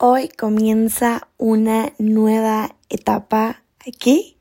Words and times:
Hoy 0.00 0.28
comienza 0.28 1.26
una 1.38 1.92
nueva 1.98 2.76
etapa 2.88 3.64
aquí 3.84 4.38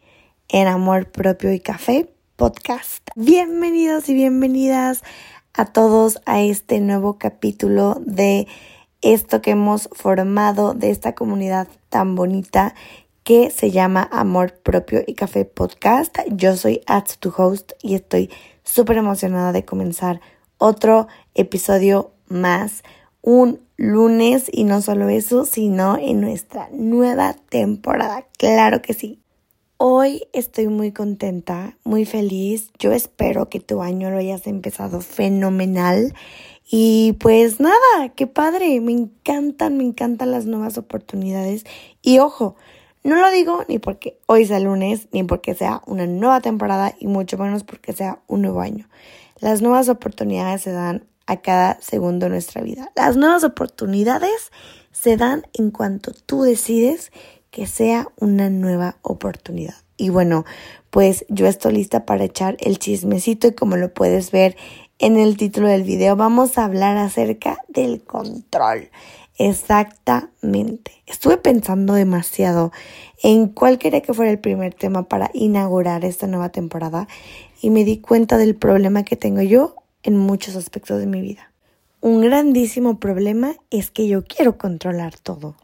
en 0.50 0.68
Amor 0.68 1.12
Propio 1.12 1.52
y 1.52 1.60
Café 1.60 2.14
Podcast. 2.36 3.08
Bienvenidos 3.16 4.08
y 4.08 4.14
bienvenidas 4.14 5.01
a 5.56 5.66
todos 5.66 6.22
a 6.28 6.42
este 6.42 6.80
nuevo 6.80 7.17
capítulo 7.17 8.00
de 8.05 8.48
esto 9.02 9.41
que 9.41 9.50
hemos 9.50 9.89
formado, 9.93 10.75
de 10.75 10.91
esta 10.91 11.15
comunidad 11.15 11.67
tan 11.89 12.13
bonita 12.13 12.75
que 13.23 13.49
se 13.49 13.71
llama 13.71 14.07
Amor 14.11 14.59
Propio 14.59 15.01
y 15.07 15.15
Café 15.15 15.43
Podcast. 15.45 16.19
Yo 16.29 16.55
soy 16.55 16.83
Ats, 16.85 17.17
tu 17.17 17.33
host, 17.35 17.71
y 17.81 17.95
estoy 17.95 18.29
súper 18.63 18.97
emocionada 18.97 19.53
de 19.53 19.65
comenzar 19.65 20.21
otro 20.59 21.07
episodio 21.33 22.11
más, 22.27 22.83
un 23.21 23.61
lunes 23.77 24.49
y 24.52 24.63
no 24.63 24.81
solo 24.81 25.09
eso, 25.09 25.45
sino 25.45 25.97
en 25.97 26.21
nuestra 26.21 26.70
nueva 26.71 27.35
temporada. 27.49 28.26
Claro 28.38 28.81
que 28.81 28.93
sí. 28.93 29.20
Hoy 29.77 30.23
estoy 30.34 30.67
muy 30.70 30.91
contenta, 30.91 31.77
muy 31.84 32.05
feliz. 32.05 32.71
Yo 32.80 32.93
espero 32.93 33.48
que 33.49 33.59
tu 33.59 33.84
año 33.84 34.09
lo 34.09 34.17
hayas 34.17 34.48
empezado 34.48 35.02
fenomenal. 35.02 36.16
Y 36.70 37.16
pues 37.20 37.59
nada, 37.59 38.09
qué 38.16 38.26
padre. 38.26 38.81
Me 38.81 38.91
encantan, 38.91 39.77
me 39.77 39.84
encantan 39.84 40.31
las 40.31 40.48
nuevas 40.48 40.77
oportunidades. 40.77 41.63
Y 42.02 42.18
ojo, 42.20 42.55
no 43.04 43.15
lo 43.15 43.29
digo 43.29 43.63
ni 43.68 43.77
porque 43.77 44.20
hoy 44.26 44.45
sea 44.45 44.59
lunes, 44.59 45.07
ni 45.12 45.23
porque 45.23 45.54
sea 45.54 45.81
una 45.85 46.07
nueva 46.07 46.41
temporada 46.41 46.95
y 46.99 47.07
mucho 47.07 47.38
menos 47.38 47.63
porque 47.63 47.93
sea 47.93 48.20
un 48.27 48.41
nuevo 48.41 48.62
año. 48.62 48.90
Las 49.40 49.62
nuevas 49.62 49.88
oportunidades 49.90 50.62
se 50.62 50.71
dan 50.71 51.05
a 51.27 51.38
cada 51.38 51.80
segundo 51.81 52.26
de 52.26 52.31
nuestra 52.31 52.62
vida. 52.62 52.91
Las 52.95 53.17
nuevas 53.17 53.44
oportunidades 53.44 54.52
se 54.91 55.18
dan 55.18 55.45
en 55.54 55.70
cuanto 55.72 56.12
tú 56.12 56.41
decides 56.41 57.12
que 57.52 57.68
sea 57.68 58.08
una 58.18 58.49
nueva 58.49 58.98
oportunidad. 59.01 59.76
Y 59.98 60.10
bueno, 60.10 60.46
pues 60.90 61.26
yo 61.29 61.48
estoy 61.48 61.74
lista 61.74 62.05
para 62.05 62.24
echar 62.24 62.57
el 62.60 62.79
chismecito 62.79 63.48
y 63.48 63.54
como 63.54 63.77
lo 63.77 63.93
puedes 63.93 64.32
ver 64.32 64.56
en 65.00 65.18
el 65.18 65.38
título 65.38 65.68
del 65.68 65.84
video, 65.84 66.16
vamos 66.16 66.58
a 66.58 66.66
hablar 66.66 66.98
acerca 66.98 67.60
del 67.68 68.04
control. 68.04 68.90
Exactamente. 69.38 70.92
Estuve 71.06 71.38
pensando 71.38 71.94
demasiado 71.94 72.72
en 73.22 73.48
cuál 73.48 73.78
quería 73.78 74.02
que 74.02 74.14
fuera 74.14 74.32
el 74.32 74.40
primer 74.40 74.73
tema 74.73 75.04
para 75.04 75.30
inaugurar 75.34 76.06
esta 76.06 76.26
nueva 76.26 76.50
temporada 76.50 77.08
y 77.62 77.70
me 77.70 77.84
di 77.84 78.00
cuenta 78.00 78.38
del 78.38 78.56
problema 78.56 79.04
que 79.04 79.16
tengo 79.16 79.42
yo 79.42 79.76
en 80.03 80.17
muchos 80.17 80.56
aspectos 80.56 81.00
de 81.00 81.08
mi 81.08 81.22
vida. 81.22 81.52
Un 82.02 82.22
grandísimo 82.22 83.00
problema 83.00 83.56
es 83.72 83.92
que 83.92 84.08
yo 84.08 84.23
quiero 84.23 84.58
controlar 84.58 85.17
todo. 85.17 85.56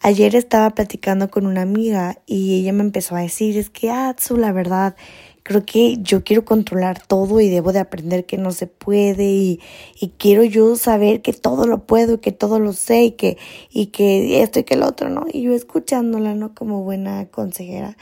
Ayer 0.00 0.36
estaba 0.36 0.70
platicando 0.70 1.30
con 1.30 1.46
una 1.46 1.62
amiga 1.62 2.18
y 2.26 2.60
ella 2.60 2.74
me 2.74 2.82
empezó 2.82 3.16
a 3.16 3.20
decir, 3.20 3.56
es 3.56 3.70
que, 3.70 3.90
Atsu, 3.90 4.36
la 4.36 4.52
verdad, 4.52 4.96
creo 5.42 5.64
que 5.64 5.96
yo 6.02 6.24
quiero 6.24 6.44
controlar 6.44 7.00
todo 7.06 7.40
y 7.40 7.48
debo 7.48 7.72
de 7.72 7.78
aprender 7.78 8.26
que 8.26 8.36
no 8.36 8.50
se 8.50 8.66
puede 8.66 9.24
y, 9.24 9.60
y 9.98 10.08
quiero 10.18 10.44
yo 10.44 10.76
saber 10.76 11.22
que 11.22 11.32
todo 11.32 11.66
lo 11.66 11.86
puedo, 11.86 12.20
que 12.20 12.32
todo 12.32 12.60
lo 12.60 12.74
sé 12.74 13.04
y 13.04 13.10
que, 13.12 13.38
y 13.70 13.86
que 13.86 14.42
esto 14.42 14.58
y 14.58 14.64
que 14.64 14.74
el 14.74 14.82
otro, 14.82 15.08
¿no? 15.08 15.24
Y 15.32 15.40
yo 15.42 15.54
escuchándola, 15.54 16.34
¿no? 16.34 16.54
Como 16.54 16.82
buena 16.82 17.26
consejera. 17.26 17.96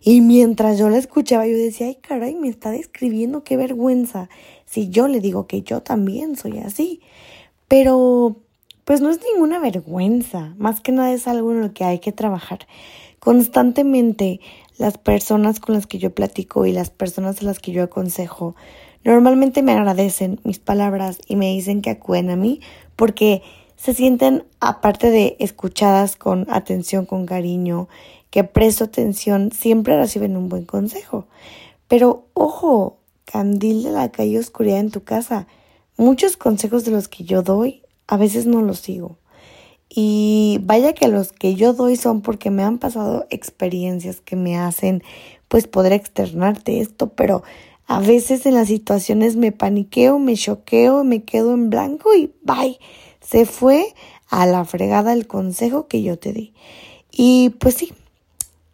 Y 0.00 0.20
mientras 0.20 0.78
yo 0.78 0.88
la 0.88 0.98
escuchaba, 0.98 1.46
yo 1.46 1.56
decía, 1.56 1.86
ay, 1.86 1.98
caray, 2.00 2.34
me 2.34 2.48
está 2.48 2.70
describiendo, 2.70 3.42
qué 3.42 3.56
vergüenza. 3.56 4.28
Si 4.66 4.88
yo 4.88 5.08
le 5.08 5.20
digo 5.20 5.46
que 5.46 5.62
yo 5.62 5.80
también 5.80 6.36
soy 6.36 6.58
así. 6.58 7.00
Pero, 7.68 8.36
pues 8.84 9.00
no 9.00 9.10
es 9.10 9.20
ninguna 9.32 9.58
vergüenza. 9.58 10.54
Más 10.58 10.80
que 10.80 10.92
nada 10.92 11.12
es 11.12 11.26
algo 11.26 11.52
en 11.52 11.60
lo 11.60 11.72
que 11.72 11.84
hay 11.84 11.98
que 11.98 12.12
trabajar. 12.12 12.66
Constantemente 13.18 14.40
las 14.76 14.98
personas 14.98 15.60
con 15.60 15.74
las 15.74 15.86
que 15.86 15.98
yo 15.98 16.14
platico 16.14 16.66
y 16.66 16.72
las 16.72 16.90
personas 16.90 17.40
a 17.40 17.44
las 17.44 17.58
que 17.58 17.72
yo 17.72 17.82
aconsejo 17.82 18.54
normalmente 19.04 19.62
me 19.62 19.72
agradecen 19.72 20.40
mis 20.44 20.58
palabras 20.58 21.18
y 21.26 21.36
me 21.36 21.52
dicen 21.52 21.80
que 21.80 21.90
acuden 21.90 22.30
a 22.30 22.36
mí 22.36 22.60
porque 22.96 23.42
se 23.76 23.92
sienten, 23.92 24.44
aparte 24.60 25.10
de 25.10 25.36
escuchadas 25.40 26.16
con 26.16 26.46
atención, 26.48 27.06
con 27.06 27.26
cariño, 27.26 27.88
que 28.30 28.44
presto 28.44 28.84
atención, 28.84 29.52
siempre 29.52 29.96
reciben 29.96 30.36
un 30.36 30.48
buen 30.48 30.64
consejo. 30.64 31.26
Pero 31.86 32.24
ojo, 32.32 32.96
candil 33.24 33.82
de 33.82 33.90
la 33.90 34.10
calle 34.10 34.38
oscuridad 34.38 34.80
en 34.80 34.90
tu 34.90 35.02
casa. 35.02 35.46
Muchos 35.96 36.36
consejos 36.36 36.84
de 36.84 36.90
los 36.90 37.08
que 37.08 37.24
yo 37.24 37.42
doy, 37.42 37.82
a 38.06 38.16
veces 38.16 38.46
no 38.46 38.62
los 38.62 38.80
sigo. 38.80 39.18
Y 39.88 40.58
vaya 40.62 40.92
que 40.92 41.08
los 41.08 41.32
que 41.32 41.54
yo 41.54 41.72
doy 41.72 41.96
son 41.96 42.20
porque 42.20 42.50
me 42.50 42.64
han 42.64 42.78
pasado 42.78 43.26
experiencias 43.30 44.20
que 44.20 44.34
me 44.34 44.58
hacen 44.58 45.02
pues 45.48 45.68
poder 45.68 45.92
externarte 45.92 46.80
esto, 46.80 47.10
pero 47.10 47.44
a 47.86 48.00
veces 48.00 48.44
en 48.46 48.54
las 48.54 48.68
situaciones 48.68 49.36
me 49.36 49.52
paniqueo, 49.52 50.18
me 50.18 50.34
choqueo, 50.34 51.04
me 51.04 51.22
quedo 51.22 51.54
en 51.54 51.70
blanco 51.70 52.14
y 52.14 52.32
bye, 52.42 52.78
se 53.20 53.46
fue 53.46 53.94
a 54.28 54.46
la 54.46 54.64
fregada 54.64 55.12
el 55.12 55.26
consejo 55.26 55.86
que 55.86 56.02
yo 56.02 56.18
te 56.18 56.32
di. 56.32 56.54
Y 57.12 57.50
pues 57.50 57.74
sí, 57.74 57.92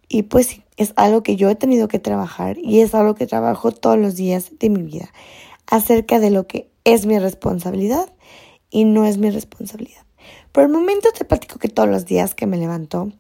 y 0.09 0.22
pues 0.22 0.47
sí, 0.47 0.62
es 0.80 0.94
algo 0.96 1.22
que 1.22 1.36
yo 1.36 1.50
he 1.50 1.54
tenido 1.56 1.88
que 1.88 1.98
trabajar 1.98 2.56
y 2.56 2.80
es 2.80 2.94
algo 2.94 3.14
que 3.14 3.26
trabajo 3.26 3.70
todos 3.70 3.98
los 3.98 4.16
días 4.16 4.52
de 4.58 4.70
mi 4.70 4.80
vida 4.80 5.12
acerca 5.66 6.18
de 6.20 6.30
lo 6.30 6.46
que 6.46 6.70
es 6.84 7.04
mi 7.04 7.18
responsabilidad 7.18 8.10
y 8.70 8.84
no 8.86 9.04
es 9.04 9.18
mi 9.18 9.28
responsabilidad. 9.28 10.00
Por 10.52 10.62
el 10.62 10.70
momento 10.70 11.10
te 11.12 11.26
platico 11.26 11.58
que 11.58 11.68
todos 11.68 11.91
los 11.91 12.06
días 12.06 12.34
que 12.34 12.46
me 12.46 12.56
levanto, 12.56 13.12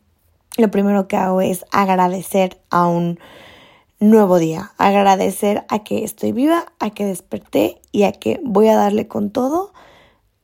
lo 0.56 0.70
primero 0.70 1.06
que 1.06 1.16
hago 1.16 1.42
es 1.42 1.66
agradecer 1.70 2.58
a 2.70 2.86
un 2.86 3.20
nuevo 3.98 4.38
día, 4.38 4.72
agradecer 4.78 5.66
a 5.68 5.84
que 5.84 6.02
estoy 6.02 6.32
viva, 6.32 6.64
a 6.78 6.88
que 6.88 7.04
desperté 7.04 7.82
y 7.92 8.04
a 8.04 8.12
que 8.12 8.40
voy 8.42 8.68
a 8.68 8.76
darle 8.76 9.06
con 9.06 9.32
todo 9.32 9.74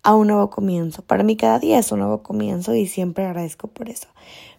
a 0.03 0.15
un 0.15 0.27
nuevo 0.27 0.51
comienzo. 0.51 1.01
Para 1.01 1.25
mí 1.25 1.39
cada 1.39 1.61
día 1.61 1.79
es 1.79 1.91
un 1.93 2.01
nuevo 2.01 2.23
comienzo 2.23 2.75
y 2.75 2.87
siempre 2.87 3.25
agradezco 3.25 3.69
por 3.69 3.89
eso. 3.89 4.09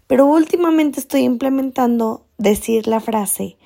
Pero 0.07 0.25
últimamente 0.25 0.99
estoy 0.99 1.21
implementando 1.21 2.25
decir 2.37 2.87
la 2.87 2.99
frase, 2.99 3.57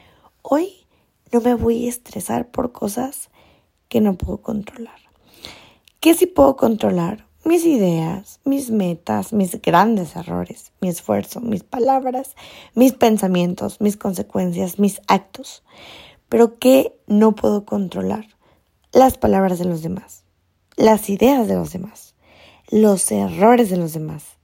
hoy 0.42 0.88
no 1.32 1.40
me 1.42 1.56
voy 1.56 1.86
a 1.86 1.90
estresar 1.90 2.50
por 2.50 2.72
cosas 2.72 3.30
que 3.88 4.02
no 4.02 4.16
puedo 4.16 4.42
controlar. 4.42 5.00
¿Qué 6.00 6.14
sí 6.14 6.26
puedo 6.26 6.58
controlar? 6.58 7.26
mis 7.44 7.66
ideas, 7.66 8.40
mis 8.44 8.70
metas, 8.70 9.34
mis 9.34 9.62
grandes 9.62 10.16
errores, 10.16 10.72
mi 10.80 10.90
esfuerzo, 10.90 11.40
mis 11.40 11.64
palabras, 11.64 12.36
mis 12.76 12.94
pensamientos, 12.94 13.82
mis 13.82 13.98
consecuencias, 13.98 14.80
mis 14.80 15.02
actos. 15.08 15.64
Pero 16.30 16.60
¿qué 16.60 16.96
no 17.08 17.34
puedo 17.34 17.66
controlar? 17.66 18.28
Las 18.94 19.18
palabras 19.18 19.58
de 19.58 19.66
los 19.66 19.82
demás, 19.82 20.24
las 20.76 21.10
ideas 21.10 21.48
de 21.48 21.56
los 21.56 21.74
demás, 21.74 22.16
los 22.70 23.12
errores 23.12 23.70
de 23.70 23.78
los 23.78 23.94
demás, 23.94 24.38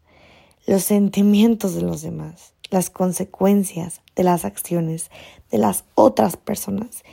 los 0.67 0.83
sentimientos 0.83 1.73
de 1.73 1.81
los 1.81 2.03
demás, 2.03 2.53
las 2.69 2.91
consecuencias 2.91 4.01
de 4.16 4.23
las 4.23 4.45
acciones 4.45 5.09
de 5.50 5.57
las 5.57 5.85
otras 5.95 6.38
personas 6.38 7.03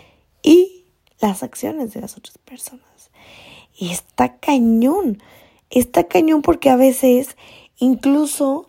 y 0.43 0.85
las 1.21 1.43
acciones 1.43 1.95
de 1.95 2.03
las 2.03 2.19
otras 2.19 2.37
personas. 2.37 3.11
Y 3.75 3.91
está 3.91 4.37
cañón 4.37 5.19
está 5.75 6.05
cañón 6.05 6.43
porque 6.43 6.71
a 6.71 6.77
veces 6.77 7.37
incluso 7.79 8.69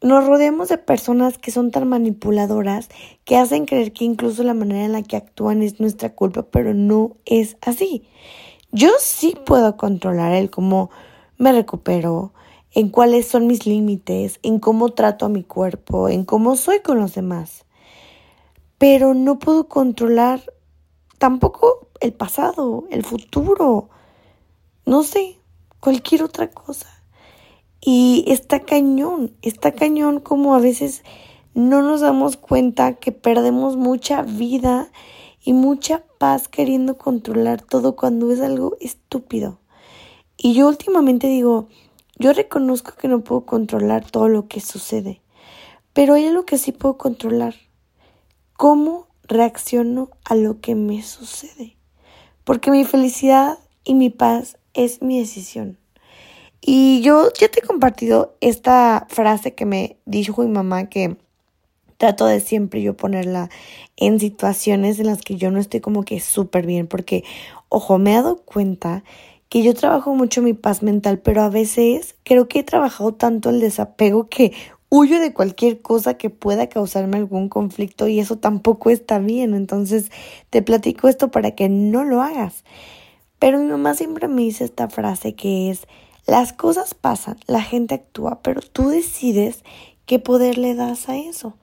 nos 0.00 0.26
rodeamos 0.26 0.68
de 0.68 0.78
personas 0.78 1.38
que 1.38 1.50
son 1.50 1.70
tan 1.70 1.88
manipuladoras 1.88 2.88
que 3.24 3.36
hacen 3.36 3.66
creer 3.66 3.92
que 3.92 4.04
incluso 4.04 4.44
la 4.44 4.54
manera 4.54 4.84
en 4.84 4.92
la 4.92 5.02
que 5.02 5.16
actúan 5.16 5.62
es 5.62 5.80
nuestra 5.80 6.14
culpa, 6.14 6.44
pero 6.44 6.72
no 6.72 7.16
es 7.24 7.56
así. 7.62 8.04
Yo 8.70 8.90
sí 9.00 9.36
puedo 9.44 9.76
controlar 9.76 10.34
el 10.34 10.50
cómo 10.50 10.90
me 11.36 11.52
recupero, 11.52 12.32
en 12.72 12.90
cuáles 12.90 13.26
son 13.26 13.46
mis 13.46 13.66
límites, 13.66 14.38
en 14.42 14.58
cómo 14.58 14.90
trato 14.90 15.26
a 15.26 15.30
mi 15.30 15.42
cuerpo, 15.42 16.08
en 16.08 16.24
cómo 16.24 16.56
soy 16.56 16.80
con 16.80 16.98
los 16.98 17.14
demás. 17.14 17.64
Pero 18.78 19.14
no 19.14 19.38
puedo 19.38 19.68
controlar 19.68 20.42
tampoco 21.18 21.88
el 22.00 22.12
pasado, 22.12 22.84
el 22.90 23.04
futuro. 23.04 23.88
No 24.86 25.02
sé, 25.02 25.38
cualquier 25.80 26.22
otra 26.22 26.50
cosa. 26.50 26.88
Y 27.80 28.24
está 28.28 28.60
cañón, 28.60 29.36
está 29.42 29.72
cañón 29.72 30.20
como 30.20 30.54
a 30.54 30.60
veces 30.60 31.02
no 31.54 31.82
nos 31.82 32.00
damos 32.00 32.36
cuenta 32.36 32.94
que 32.94 33.12
perdemos 33.12 33.76
mucha 33.76 34.22
vida 34.22 34.90
y 35.42 35.52
mucha 35.52 36.04
paz 36.18 36.48
queriendo 36.48 36.98
controlar 36.98 37.62
todo 37.62 37.96
cuando 37.96 38.30
es 38.30 38.40
algo 38.40 38.76
estúpido. 38.80 39.60
Y 40.36 40.54
yo 40.54 40.68
últimamente 40.68 41.26
digo, 41.26 41.68
yo 42.18 42.32
reconozco 42.32 42.92
que 42.96 43.08
no 43.08 43.20
puedo 43.20 43.46
controlar 43.46 44.10
todo 44.10 44.28
lo 44.28 44.48
que 44.48 44.60
sucede, 44.60 45.20
pero 45.92 46.14
hay 46.14 46.26
algo 46.26 46.44
que 46.44 46.58
sí 46.58 46.72
puedo 46.72 46.98
controlar. 46.98 47.54
¿Cómo 48.56 49.06
reacciono 49.24 50.10
a 50.24 50.34
lo 50.34 50.60
que 50.60 50.74
me 50.74 51.02
sucede? 51.02 51.76
Porque 52.44 52.70
mi 52.70 52.84
felicidad 52.84 53.58
y 53.84 53.94
mi 53.94 54.10
paz 54.10 54.58
es 54.74 55.02
mi 55.02 55.18
decisión. 55.20 55.78
Y 56.60 57.00
yo 57.02 57.30
ya 57.38 57.48
te 57.48 57.60
he 57.60 57.66
compartido 57.66 58.36
esta 58.40 59.06
frase 59.08 59.54
que 59.54 59.64
me 59.64 59.96
dijo 60.06 60.42
mi 60.42 60.48
mamá 60.48 60.88
que 60.88 61.16
trato 61.98 62.26
de 62.26 62.40
siempre 62.40 62.82
yo 62.82 62.96
ponerla 62.96 63.50
en 63.96 64.18
situaciones 64.18 64.98
en 64.98 65.06
las 65.06 65.20
que 65.20 65.36
yo 65.36 65.50
no 65.50 65.58
estoy 65.58 65.80
como 65.80 66.04
que 66.04 66.20
súper 66.20 66.64
bien, 66.66 66.86
porque, 66.86 67.24
ojo, 67.68 67.98
me 67.98 68.12
he 68.12 68.14
dado 68.14 68.36
cuenta 68.36 69.04
que 69.48 69.62
yo 69.62 69.74
trabajo 69.74 70.14
mucho 70.14 70.42
mi 70.42 70.52
paz 70.52 70.82
mental, 70.82 71.18
pero 71.18 71.42
a 71.42 71.48
veces 71.48 72.16
creo 72.24 72.48
que 72.48 72.60
he 72.60 72.64
trabajado 72.64 73.14
tanto 73.14 73.50
el 73.50 73.60
desapego 73.60 74.28
que 74.28 74.52
huyo 74.90 75.20
de 75.20 75.32
cualquier 75.32 75.80
cosa 75.80 76.14
que 76.14 76.30
pueda 76.30 76.68
causarme 76.68 77.16
algún 77.16 77.48
conflicto 77.48 78.08
y 78.08 78.20
eso 78.20 78.36
tampoco 78.36 78.90
está 78.90 79.18
bien. 79.18 79.54
Entonces 79.54 80.10
te 80.50 80.62
platico 80.62 81.08
esto 81.08 81.30
para 81.30 81.52
que 81.52 81.68
no 81.68 82.04
lo 82.04 82.22
hagas. 82.22 82.64
Pero 83.38 83.58
mi 83.58 83.66
mamá 83.66 83.94
siempre 83.94 84.28
me 84.28 84.42
dice 84.42 84.64
esta 84.64 84.88
frase 84.88 85.34
que 85.34 85.70
es, 85.70 85.86
las 86.26 86.52
cosas 86.52 86.94
pasan, 86.94 87.38
la 87.46 87.62
gente 87.62 87.94
actúa, 87.94 88.40
pero 88.42 88.60
tú 88.60 88.88
decides 88.88 89.64
qué 90.06 90.18
poder 90.18 90.58
le 90.58 90.74
das 90.74 91.08
a 91.08 91.16
eso. 91.16 91.54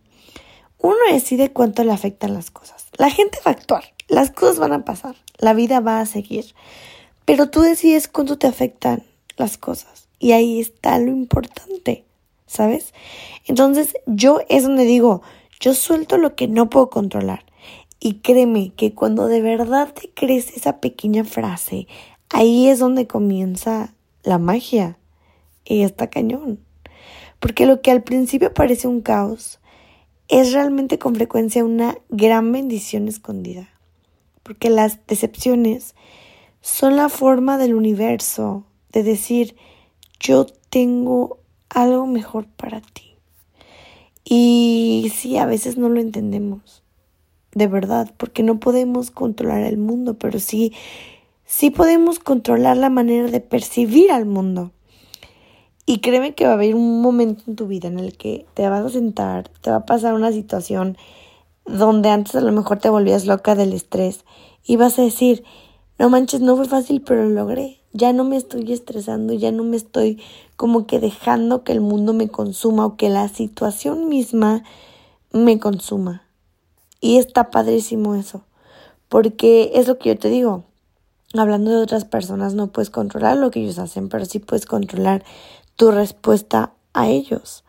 Uno 0.80 0.98
decide 1.12 1.52
cuánto 1.52 1.84
le 1.84 1.92
afectan 1.92 2.34
las 2.34 2.50
cosas. 2.52 2.88
La 2.98 3.10
gente 3.10 3.40
va 3.46 3.52
a 3.52 3.56
actuar, 3.56 3.84
las 4.08 4.32
cosas 4.32 4.58
van 4.58 4.72
a 4.72 4.86
pasar, 4.86 5.16
la 5.38 5.54
vida 5.54 5.82
va 5.82 6.00
a 6.00 6.06
seguir, 6.06 6.46
pero 7.26 7.50
tú 7.50 7.62
decides 7.62 8.08
cuánto 8.08 8.38
te 8.38 8.48
afectan 8.48 9.04
las 9.38 9.58
cosas. 9.58 10.08
Y 10.20 10.32
ahí 10.32 10.60
está 10.60 10.98
lo 11.00 11.12
importante, 11.12 12.06
¿sabes? 12.48 12.94
Entonces 13.46 13.96
yo 14.06 14.40
es 14.48 14.64
donde 14.64 14.86
digo, 14.86 15.22
yo 15.60 15.74
suelto 15.74 16.18
lo 16.18 16.36
que 16.36 16.48
no 16.48 16.70
puedo 16.70 16.90
controlar. 16.90 17.46
Y 18.00 18.16
créeme 18.16 18.72
que 18.76 18.94
cuando 18.94 19.28
de 19.28 19.42
verdad 19.42 19.94
te 19.94 20.10
crees 20.10 20.56
esa 20.56 20.80
pequeña 20.80 21.24
frase, 21.24 21.88
ahí 22.30 22.68
es 22.68 22.80
donde 22.80 23.08
comienza 23.08 23.94
la 24.24 24.38
magia. 24.38 24.98
Y 25.64 25.82
está 25.82 26.10
cañón. 26.10 26.60
Porque 27.40 27.66
lo 27.66 27.82
que 27.82 27.92
al 27.92 28.04
principio 28.04 28.54
parece 28.54 28.88
un 28.88 29.02
caos, 29.02 29.60
es 30.28 30.54
realmente 30.54 30.98
con 31.00 31.16
frecuencia 31.16 31.64
una 31.64 31.98
gran 32.10 32.52
bendición 32.52 33.08
escondida. 33.08 33.70
Porque 34.44 34.70
las 34.70 35.06
decepciones 35.08 35.96
son 36.66 36.96
la 36.96 37.10
forma 37.10 37.60
del 37.60 37.76
universo 37.76 38.64
de 38.92 39.04
decir, 39.04 39.56
yo 40.20 40.48
tengo 40.72 41.38
algo 41.70 42.08
mejor 42.08 42.48
para 42.48 42.82
ti. 42.82 43.18
Y 44.24 45.12
sí, 45.16 45.38
a 45.38 45.46
veces 45.46 45.78
no 45.78 45.90
lo 45.90 46.02
entendemos, 46.02 46.82
de 47.54 47.68
verdad, 47.68 48.12
porque 48.18 48.42
no 48.42 48.60
podemos 48.60 49.12
controlar 49.12 49.62
el 49.62 49.78
mundo, 49.78 50.18
pero 50.18 50.40
sí, 50.40 50.74
sí 51.46 51.70
podemos 51.70 52.18
controlar 52.18 52.78
la 52.78 52.90
manera 52.90 53.30
de 53.30 53.42
percibir 53.42 54.12
al 54.12 54.26
mundo. 54.26 54.72
Y 55.86 56.00
créeme 56.00 56.34
que 56.34 56.46
va 56.46 56.52
a 56.52 56.56
haber 56.56 56.74
un 56.74 57.00
momento 57.00 57.44
en 57.46 57.56
tu 57.56 57.68
vida 57.68 57.90
en 57.90 58.00
el 58.00 58.18
que 58.18 58.48
te 58.56 58.68
vas 58.68 58.84
a 58.84 58.90
sentar, 58.90 59.50
te 59.62 59.70
va 59.70 59.78
a 59.78 59.86
pasar 59.86 60.16
una 60.16 60.32
situación 60.32 60.98
donde 61.64 62.10
antes 62.10 62.34
a 62.34 62.42
lo 62.42 62.52
mejor 62.52 62.80
te 62.80 62.90
volvías 62.90 63.28
loca 63.28 63.54
del 63.54 63.72
estrés 63.72 64.26
y 64.64 64.78
vas 64.78 64.98
a 64.98 65.04
decir, 65.04 65.44
no 65.98 66.10
manches, 66.10 66.42
no 66.42 66.56
fue 66.56 66.66
fácil, 66.66 67.02
pero 67.02 67.24
lo 67.24 67.30
logré. 67.30 67.80
Ya 67.94 68.12
no 68.12 68.26
me 68.26 68.36
estoy 68.36 68.74
estresando, 68.74 69.34
ya 69.34 69.52
no 69.52 69.64
me 69.64 69.78
estoy 69.78 70.22
como 70.58 70.86
que 70.86 71.00
dejando 71.00 71.64
que 71.64 71.72
el 71.72 71.80
mundo 71.80 72.14
me 72.14 72.28
consuma 72.28 72.86
o 72.86 72.98
que 72.98 73.10
la 73.10 73.30
situación 73.30 74.10
misma 74.10 74.64
me 75.32 75.60
consuma. 75.60 76.24
Y 77.00 77.18
está 77.18 77.52
padrísimo 77.52 78.16
eso, 78.16 78.44
porque 79.08 79.72
es 79.76 79.88
lo 79.88 79.98
que 79.98 80.10
yo 80.10 80.20
te 80.20 80.30
digo. 80.30 80.66
Hablando 81.34 81.72
de 81.72 81.78
otras 81.78 82.06
personas, 82.06 82.54
no 82.54 82.68
puedes 82.68 82.90
controlar 82.90 83.38
lo 83.38 83.52
que 83.52 83.62
ellos 83.62 83.80
hacen, 83.80 84.10
pero 84.10 84.26
sí 84.26 84.40
puedes 84.40 84.66
controlar 84.66 85.24
tu 85.76 85.92
respuesta 85.92 86.74
a 86.94 87.10
ellos. 87.10 87.64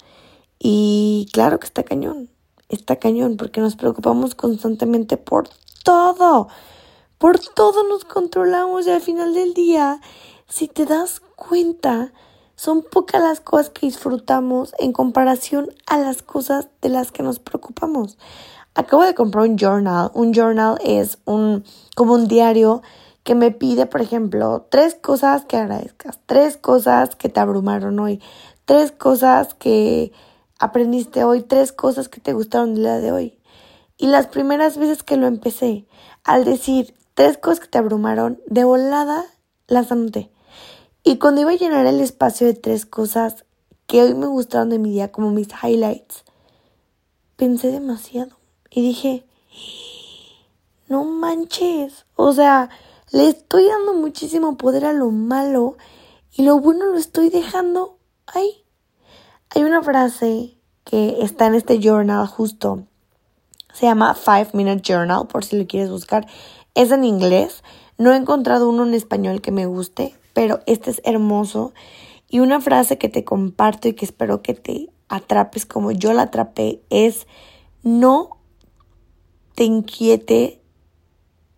Y 0.58 1.28
claro 1.32 1.58
que 1.61 1.67
está 1.67 1.82
cañón, 1.82 2.31
está 2.69 2.96
cañón, 2.96 3.37
porque 3.37 3.61
nos 3.61 3.76
preocupamos 3.76 4.34
constantemente 4.34 5.17
por 5.17 5.49
todo, 5.84 6.49
por 7.19 7.39
todo 7.39 7.83
nos 7.89 8.05
controlamos 8.05 8.87
y 8.87 8.91
al 8.91 9.01
final 9.01 9.35
del 9.35 9.55
día, 9.55 10.01
si 10.49 10.69
te 10.69 10.85
das 10.85 11.21
cuenta, 11.35 12.13
son 12.57 12.83
pocas 12.83 13.23
las 13.23 13.41
cosas 13.41 13.71
que 13.71 13.87
disfrutamos 13.87 14.75
en 14.79 14.93
comparación 14.93 15.69
a 15.87 15.99
las 15.99 16.23
cosas 16.23 16.69
de 16.83 16.89
las 16.89 17.13
que 17.13 17.23
nos 17.23 17.39
preocupamos. 17.39 18.19
Acabo 18.75 19.05
de 19.05 19.15
comprar 19.15 19.49
un 19.49 19.57
journal. 19.57 20.11
Un 20.13 20.35
journal 20.35 20.79
es 20.85 21.19
un 21.25 21.65
como 21.95 22.15
un 22.15 22.29
diario 22.29 22.83
que 23.25 23.35
me 23.35 23.51
pide, 23.51 23.87
por 23.87 24.03
ejemplo, 24.03 24.67
tres 24.71 24.95
cosas 24.95 25.47
que 25.47 25.57
agradezcas, 25.57 26.21
tres 26.27 26.57
cosas 26.57 27.17
que 27.17 27.29
te 27.29 27.41
abrumaron 27.41 27.99
hoy, 27.99 28.21
tres 28.67 28.93
cosas 28.93 29.55
que 29.55 30.12
aprendiste 30.59 31.25
hoy, 31.25 31.43
tres 31.43 31.73
cosas 31.73 32.09
que 32.09 32.21
te 32.21 32.35
gustaron 32.35 32.75
del 32.75 32.85
día 32.85 32.99
de 32.99 33.12
hoy. 33.12 33.39
Y 33.99 34.09
las 34.09 34.27
primeras 34.27 34.77
veces 34.77 35.03
que 35.03 35.17
lo 35.17 35.27
empecé, 35.27 35.87
al 36.23 36.45
decir 36.45 36.95
tres 37.17 37.39
cosas 37.39 37.61
que 37.61 37.69
te 37.69 37.79
abrumaron, 37.79 38.41
de 38.47 38.63
volada 38.65 39.25
las 39.67 39.91
anoté. 39.91 40.31
Y 41.03 41.17
cuando 41.17 41.41
iba 41.41 41.51
a 41.51 41.57
llenar 41.57 41.87
el 41.87 42.01
espacio 42.01 42.47
de 42.47 42.53
tres 42.53 42.85
cosas 42.85 43.47
que 43.87 44.03
hoy 44.03 44.15
me 44.15 44.27
gustaron 44.27 44.69
de 44.69 44.79
mi 44.79 44.91
día, 44.91 45.11
como 45.11 45.31
mis 45.31 45.49
highlights, 45.63 46.25
pensé 47.37 47.73
demasiado. 47.73 48.37
Y 48.71 48.83
dije, 48.83 49.25
no 50.89 51.05
manches. 51.05 52.05
O 52.17 52.35
sea, 52.35 52.69
le 53.13 53.31
estoy 53.31 53.67
dando 53.67 53.95
muchísimo 53.95 54.59
poder 54.59 54.85
a 54.85 54.93
lo 54.93 55.11
malo 55.11 55.79
y 56.33 56.43
lo 56.43 56.61
bueno 56.61 56.85
lo 56.85 56.99
estoy 56.99 57.31
dejando 57.31 57.97
ahí. 58.27 58.62
Hay 59.51 59.65
una 59.65 59.83
frase 59.83 60.59
que 60.85 61.23
está 61.23 61.47
en 61.47 61.55
este 61.55 61.79
journal 61.81 62.27
justo. 62.27 62.83
Se 63.73 63.87
llama 63.87 64.15
Five 64.15 64.51
Minute 64.53 64.83
Journal, 64.83 65.27
por 65.29 65.45
si 65.45 65.59
lo 65.59 65.67
quieres 65.67 65.89
buscar. 65.89 66.27
Es 66.76 66.93
en 66.93 67.02
inglés. 67.02 67.64
No 67.99 68.12
he 68.12 68.17
encontrado 68.17 68.69
uno 68.69 68.87
en 68.87 68.94
español 68.94 69.40
que 69.40 69.50
me 69.50 69.67
guste, 69.67 70.14
pero 70.32 70.61
este 70.67 70.93
es 70.93 71.02
hermoso. 71.05 71.73
Y 72.28 72.38
una 72.38 72.61
frase 72.61 72.99
que 72.99 73.08
te 73.08 73.25
comparto 73.25 73.88
y 73.88 73.94
que 73.94 74.05
espero 74.05 74.43
que 74.43 74.55
te 74.55 74.90
atrapes 75.08 75.67
como 75.67 75.90
yo 75.90 76.12
la 76.12 76.23
atrapé 76.23 76.81
es 76.90 77.26
no 77.82 78.38
te 79.56 79.64
inquiete 79.64 80.61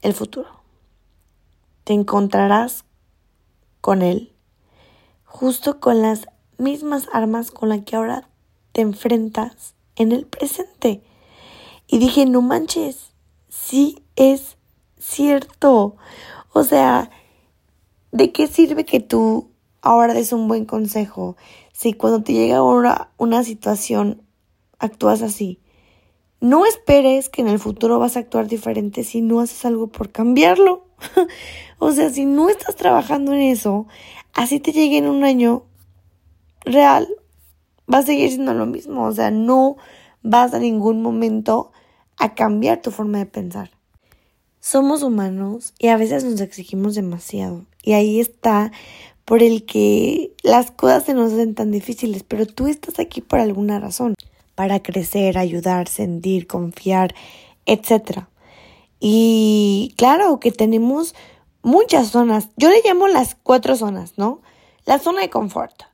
el 0.01 0.15
futuro 0.15 0.59
te 1.89 1.95
encontrarás 1.95 2.85
con 3.81 4.03
Él, 4.03 4.35
justo 5.25 5.81
con 5.81 6.03
las 6.03 6.27
mismas 6.59 7.09
armas 7.15 7.51
con 7.51 7.71
las 7.71 7.81
que 7.81 7.97
ahora 7.97 8.29
te 8.73 8.83
enfrentas 8.83 9.75
en 9.97 10.13
el 10.13 10.27
presente. 10.27 11.03
Y 11.87 11.99
dije, 11.99 12.27
no 12.27 12.43
manches, 12.43 13.15
sí 13.49 14.05
es 14.17 14.58
cierto. 14.99 15.97
O 16.53 16.65
sea, 16.65 17.11
¿de 18.13 18.33
qué 18.33 18.47
sirve 18.47 18.85
que 18.85 19.01
tú 19.01 19.51
ahora 19.81 20.15
des 20.15 20.33
un 20.33 20.49
buen 20.49 20.65
consejo 20.65 21.37
si 21.73 21.93
cuando 21.93 22.23
te 22.23 22.33
llega 22.33 22.59
ahora 22.59 23.11
una 23.17 23.45
situación 23.45 24.23
actúas 24.79 25.23
así? 25.23 25.61
No 26.41 26.67
esperes 26.67 27.29
que 27.29 27.43
en 27.43 27.49
el 27.49 27.59
futuro 27.59 27.99
vas 27.99 28.17
a 28.17 28.21
actuar 28.21 28.47
diferente 28.47 29.03
si 29.03 29.23
no 29.23 29.41
haces 29.41 29.65
algo 29.65 29.89
por 29.89 30.11
cambiarlo. 30.11 30.87
o 31.79 31.91
sea, 31.93 32.11
si 32.11 32.27
no 32.27 32.49
estás 32.49 32.77
trabajando 32.77 33.33
en 33.33 33.41
eso, 33.41 33.87
así 34.35 34.61
te 34.61 34.73
llegue 34.73 34.99
en 34.99 35.09
un 35.09 35.25
año 35.25 35.65
real, 36.65 37.09
va 37.93 37.99
a 37.99 38.03
seguir 38.03 38.31
siendo 38.31 38.55
lo 38.55 38.67
mismo. 38.67 39.05
O 39.05 39.13
sea, 39.13 39.31
no 39.31 39.77
vas 40.23 40.55
a 40.55 40.59
ningún 40.59 41.03
momento 41.03 41.73
a 42.17 42.35
cambiar 42.35 42.83
tu 42.83 42.91
forma 42.91 43.19
de 43.19 43.27
pensar. 43.27 43.78
Somos 44.71 45.03
humanos 45.03 45.73
y 45.79 45.89
a 45.89 45.97
veces 45.97 46.25
nos 46.25 46.43
exigimos 46.43 46.95
demasiado. 46.95 47.65
Y 47.83 47.95
ahí 47.95 48.21
está 48.21 48.71
por 49.25 49.43
el 49.43 49.65
que 49.65 50.35
las 50.43 50.71
cosas 50.71 51.05
se 51.05 51.15
nos 51.15 51.33
hacen 51.33 51.55
tan 51.55 51.71
difíciles, 51.71 52.23
pero 52.23 52.45
tú 52.45 52.67
estás 52.67 52.99
aquí 52.99 53.23
por 53.23 53.41
alguna 53.41 53.81
razón, 53.81 54.15
para 54.55 54.83
crecer, 54.83 55.39
ayudar, 55.39 55.89
sentir, 55.89 56.47
confiar, 56.47 57.15
etcétera. 57.65 58.29
Y 59.01 59.95
claro 59.97 60.39
que 60.39 60.53
tenemos 60.53 61.15
muchas 61.63 62.09
zonas. 62.09 62.51
Yo 62.59 62.69
le 62.69 62.83
llamo 62.85 63.09
las 63.09 63.37
cuatro 63.43 63.75
zonas, 63.75 64.19
¿no? 64.19 64.43
La 64.85 64.99
zona 64.99 65.23
de 65.23 65.31
confort. 65.31 65.85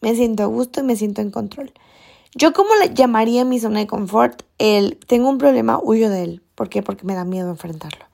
Me 0.00 0.14
siento 0.14 0.42
a 0.42 0.46
gusto 0.46 0.80
y 0.80 0.84
me 0.84 0.96
siento 0.96 1.20
en 1.20 1.30
control. 1.30 1.70
Yo 2.34 2.54
cómo 2.54 2.70
le 2.80 2.94
llamaría 2.94 3.44
mi 3.44 3.60
zona 3.60 3.80
de 3.80 3.86
confort, 3.86 4.42
el 4.56 4.96
tengo 5.06 5.28
un 5.28 5.36
problema, 5.36 5.78
huyo 5.82 6.08
de 6.08 6.22
él. 6.22 6.42
¿Por 6.54 6.70
qué? 6.70 6.82
Porque 6.82 7.04
me 7.04 7.14
da 7.14 7.26
miedo 7.26 7.50
enfrentarlo. 7.50 8.05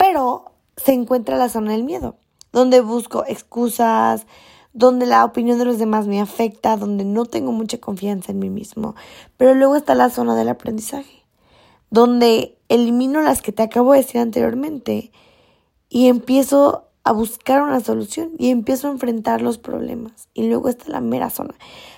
Pero 0.00 0.52
se 0.78 0.94
encuentra 0.94 1.36
la 1.36 1.50
zona 1.50 1.72
del 1.72 1.84
miedo, 1.84 2.16
donde 2.52 2.80
busco 2.80 3.26
excusas, 3.26 4.26
donde 4.72 5.04
la 5.04 5.26
opinión 5.26 5.58
de 5.58 5.66
los 5.66 5.78
demás 5.78 6.06
me 6.06 6.22
afecta, 6.22 6.78
donde 6.78 7.04
no 7.04 7.26
tengo 7.26 7.52
mucha 7.52 7.76
confianza 7.76 8.32
en 8.32 8.38
mí 8.38 8.48
mismo. 8.48 8.94
Pero 9.36 9.52
luego 9.52 9.76
está 9.76 9.94
la 9.94 10.08
zona 10.08 10.34
del 10.36 10.48
aprendizaje, 10.48 11.26
donde 11.90 12.56
elimino 12.70 13.20
las 13.20 13.42
que 13.42 13.52
te 13.52 13.62
acabo 13.62 13.92
de 13.92 13.98
decir 13.98 14.22
anteriormente 14.22 15.12
y 15.90 16.06
empiezo 16.06 16.88
a 17.04 17.12
buscar 17.12 17.60
una 17.60 17.80
solución 17.80 18.30
y 18.38 18.48
empiezo 18.48 18.88
a 18.88 18.92
enfrentar 18.92 19.42
los 19.42 19.58
problemas. 19.58 20.28
Y 20.32 20.48
luego 20.48 20.70
está 20.70 20.88
la 20.88 21.02
mera 21.02 21.28
zona, 21.28 21.54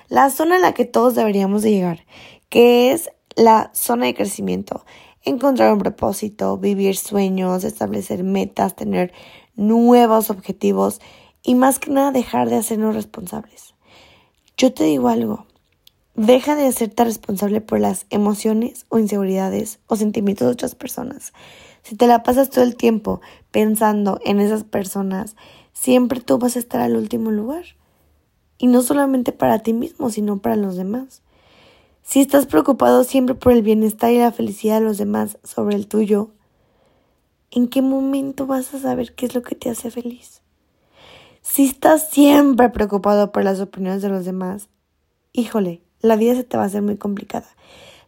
la 0.08 0.28
zona 0.30 0.56
en 0.56 0.62
la 0.62 0.74
que 0.74 0.86
todos 0.86 1.14
deberíamos 1.14 1.62
de 1.62 1.70
llegar, 1.70 2.04
que 2.48 2.90
es 2.90 3.12
la 3.36 3.70
zona 3.74 4.06
de 4.06 4.14
crecimiento. 4.14 4.84
Encontrar 5.24 5.72
un 5.72 5.78
propósito, 5.78 6.58
vivir 6.58 6.96
sueños, 6.96 7.62
establecer 7.62 8.24
metas, 8.24 8.74
tener 8.74 9.12
nuevos 9.54 10.30
objetivos 10.30 11.00
y 11.44 11.54
más 11.54 11.78
que 11.78 11.90
nada 11.90 12.10
dejar 12.10 12.48
de 12.50 12.56
hacernos 12.56 12.94
responsables. 12.94 13.74
Yo 14.56 14.72
te 14.72 14.84
digo 14.84 15.08
algo, 15.08 15.46
deja 16.14 16.56
de 16.56 16.66
hacerte 16.66 17.04
responsable 17.04 17.60
por 17.60 17.80
las 17.80 18.06
emociones 18.10 18.86
o 18.88 18.98
inseguridades 18.98 19.78
o 19.86 19.96
sentimientos 19.96 20.46
de 20.46 20.52
otras 20.52 20.74
personas. 20.74 21.32
Si 21.82 21.96
te 21.96 22.06
la 22.06 22.22
pasas 22.22 22.50
todo 22.50 22.64
el 22.64 22.76
tiempo 22.76 23.20
pensando 23.50 24.20
en 24.24 24.40
esas 24.40 24.64
personas, 24.64 25.36
siempre 25.72 26.20
tú 26.20 26.38
vas 26.38 26.56
a 26.56 26.60
estar 26.60 26.80
al 26.80 26.96
último 26.96 27.30
lugar. 27.30 27.64
Y 28.58 28.68
no 28.68 28.82
solamente 28.82 29.32
para 29.32 29.60
ti 29.60 29.72
mismo, 29.72 30.10
sino 30.10 30.38
para 30.38 30.56
los 30.56 30.76
demás. 30.76 31.22
Si 32.02 32.20
estás 32.20 32.46
preocupado 32.46 33.04
siempre 33.04 33.34
por 33.34 33.52
el 33.52 33.62
bienestar 33.62 34.12
y 34.12 34.18
la 34.18 34.32
felicidad 34.32 34.80
de 34.80 34.86
los 34.86 34.98
demás 34.98 35.38
sobre 35.44 35.76
el 35.76 35.86
tuyo, 35.86 36.30
¿en 37.50 37.68
qué 37.68 37.82
momento 37.82 38.46
vas 38.46 38.74
a 38.74 38.78
saber 38.78 39.14
qué 39.14 39.26
es 39.26 39.34
lo 39.34 39.42
que 39.42 39.54
te 39.54 39.70
hace 39.70 39.90
feliz? 39.90 40.42
Si 41.40 41.64
estás 41.64 42.10
siempre 42.10 42.68
preocupado 42.68 43.32
por 43.32 43.44
las 43.44 43.60
opiniones 43.60 44.02
de 44.02 44.08
los 44.08 44.24
demás, 44.24 44.68
híjole, 45.32 45.82
la 46.00 46.16
vida 46.16 46.34
se 46.34 46.44
te 46.44 46.56
va 46.56 46.64
a 46.64 46.66
hacer 46.66 46.82
muy 46.82 46.96
complicada. 46.96 47.48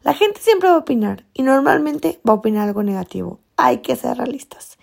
La 0.02 0.12
gente 0.12 0.40
siempre 0.40 0.68
va 0.68 0.74
a 0.74 0.78
opinar 0.78 1.24
y 1.32 1.42
normalmente 1.42 2.20
va 2.28 2.34
a 2.34 2.36
opinar 2.36 2.68
algo 2.68 2.82
negativo 2.82 3.40
hay 3.56 3.78
que 3.78 3.96
ser 3.96 4.16
realistas. 4.16 4.78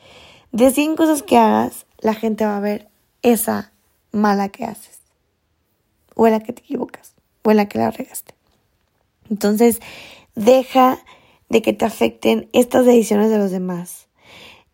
De 0.52 0.72
100 0.72 0.96
cosas 0.96 1.24
que 1.24 1.38
hagas, 1.38 1.86
la 2.00 2.14
gente 2.14 2.46
va 2.46 2.58
a 2.58 2.62
ver 2.62 2.90
esa 3.22 3.72
mala 4.12 4.50
que 4.50 4.66
haces. 4.66 5.00
O 6.16 6.28
en 6.28 6.34
la 6.34 6.40
que 6.42 6.54
te 6.54 6.62
equivocas. 6.62 7.14
O 7.44 7.52
en 7.52 7.58
la 7.58 7.68
que 7.68 7.78
la 7.78 7.92
regaste. 7.92 8.36
Entonces, 9.32 9.80
deja 10.36 11.00
de 11.50 11.62
que 11.62 11.74
te 11.74 11.86
afecten 11.86 12.50
estas 12.54 12.86
decisiones 12.86 13.32
de 13.32 13.38
los 13.38 13.50
demás. 13.50 14.10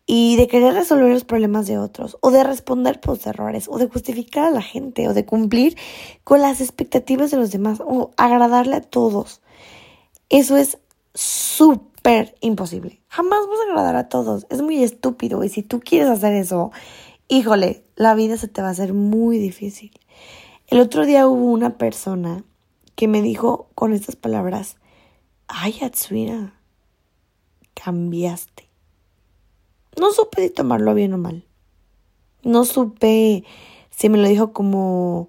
Y 0.04 0.36
de 0.36 0.48
querer 0.48 0.74
resolver 0.74 1.12
los 1.12 1.24
problemas 1.24 1.66
de 1.66 1.78
otros. 1.78 2.18
O 2.20 2.30
de 2.30 2.42
responder 2.42 3.00
por 3.00 3.16
los 3.16 3.26
errores. 3.26 3.68
O 3.68 3.78
de 3.78 3.88
justificar 3.88 4.44
a 4.44 4.50
la 4.50 4.62
gente. 4.62 5.08
O 5.08 5.14
de 5.14 5.24
cumplir 5.24 5.76
con 6.24 6.40
las 6.40 6.60
expectativas 6.60 7.30
de 7.30 7.36
los 7.36 7.50
demás. 7.52 7.80
O 7.80 8.10
agradarle 8.16 8.76
a 8.76 8.80
todos. 8.80 9.42
Eso 10.28 10.56
es 10.56 10.78
súper 11.14 12.36
imposible. 12.40 13.00
Jamás 13.08 13.40
vas 13.48 13.60
a 13.60 13.70
agradar 13.70 13.96
a 13.96 14.08
todos. 14.08 14.46
Es 14.50 14.62
muy 14.62 14.82
estúpido. 14.82 15.44
Y 15.44 15.50
si 15.50 15.62
tú 15.62 15.80
quieres 15.80 16.08
hacer 16.08 16.32
eso, 16.32 16.72
híjole, 17.28 17.84
la 17.96 18.14
vida 18.14 18.38
se 18.38 18.48
te 18.48 18.62
va 18.62 18.68
a 18.68 18.72
hacer 18.72 18.94
muy 18.94 19.38
difícil. 19.38 19.92
El 20.66 20.80
otro 20.80 21.06
día 21.06 21.28
hubo 21.28 21.44
una 21.52 21.76
persona 21.76 22.44
que 22.98 23.06
me 23.06 23.22
dijo 23.22 23.68
con 23.76 23.92
estas 23.92 24.16
palabras, 24.16 24.76
ay, 25.46 25.78
Atsuira, 25.82 26.52
cambiaste. 27.74 28.68
No 29.96 30.10
supe 30.10 30.42
si 30.42 30.50
tomarlo 30.52 30.94
bien 30.94 31.14
o 31.14 31.18
mal. 31.18 31.46
No 32.42 32.64
supe 32.64 33.44
si 33.90 34.08
me 34.08 34.18
lo 34.18 34.26
dijo 34.26 34.52
como 34.52 35.28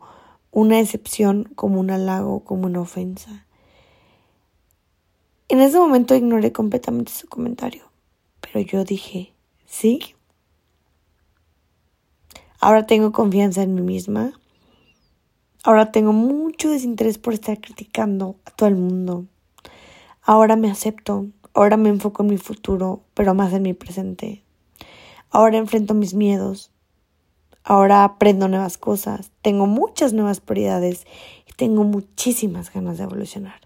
una 0.49 0.79
excepción, 0.79 1.43
como 1.55 1.79
un 1.79 1.91
halago, 1.91 2.43
como 2.43 2.65
una 2.65 2.81
ofensa. 2.81 3.45
En 5.47 5.59
ese 5.59 5.77
momento 5.77 6.15
ignoré 6.15 6.51
completamente 6.51 7.11
su 7.11 7.27
comentario, 7.27 7.83
pero 8.41 8.61
yo 8.61 8.83
dije, 8.83 9.35
¿sí? 9.67 10.15
Ahora 12.59 12.87
tengo 12.87 13.11
confianza 13.11 13.61
en 13.61 13.75
mí 13.75 13.81
misma. 13.81 14.33
Ahora 15.63 15.91
tengo 15.91 16.13
mucho 16.13 16.69
desinterés 16.69 17.17
por 17.17 17.33
estar 17.33 17.59
criticando 17.59 18.37
a 18.45 18.51
todo 18.51 18.69
el 18.69 18.75
mundo. 18.75 19.25
Ahora 20.21 20.55
me 20.55 20.71
acepto. 20.71 21.27
Ahora 21.53 21.77
me 21.77 21.89
enfoco 21.89 22.23
en 22.23 22.29
mi 22.29 22.37
futuro, 22.37 23.01
pero 23.13 23.33
más 23.33 23.51
en 23.53 23.63
mi 23.63 23.73
presente. 23.73 24.43
Ahora 25.29 25.57
enfrento 25.57 25.93
mis 25.93 26.13
miedos. 26.13 26.71
Ahora 27.63 28.03
aprendo 28.03 28.47
nuevas 28.47 28.77
cosas. 28.77 29.31
Tengo 29.41 29.65
muchas 29.67 30.13
nuevas 30.13 30.39
prioridades 30.39 31.05
tengo 31.59 31.83
muchísimas 31.83 32.71
ganas 32.71 32.97
de 32.97 33.03
evolucionar. 33.03 33.59